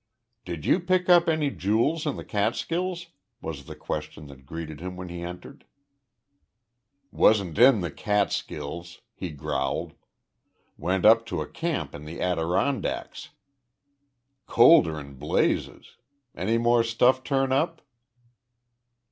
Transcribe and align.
"Did 0.45 0.65
you 0.65 0.79
pick 0.79 1.09
up 1.09 1.29
any 1.29 1.51
jewels 1.51 2.07
in 2.07 2.15
the 2.15 2.25
Catskills?" 2.25 3.09
was 3.39 3.65
the 3.65 3.75
question 3.75 4.25
that 4.29 4.47
greeted 4.47 4.79
him 4.79 4.95
when 4.95 5.09
he 5.09 5.21
entered. 5.21 5.63
"Wasn't 7.11 7.59
in 7.59 7.81
the 7.81 7.91
Catskills," 7.91 9.01
he 9.13 9.29
growled. 9.29 9.93
"Went 10.75 11.05
up 11.05 11.23
to 11.27 11.41
a 11.41 11.47
camp 11.47 11.93
in 11.93 12.05
the 12.05 12.19
Adirondacks 12.19 13.29
colder'n 14.47 15.19
blazes. 15.19 15.97
Any 16.33 16.57
more 16.57 16.83
stuff 16.83 17.23
turn 17.23 17.51
up?" 17.51 17.83